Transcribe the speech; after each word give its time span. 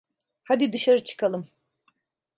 Hadi 0.43 0.73
dışarı 0.73 1.03
çıkalım. 1.03 1.47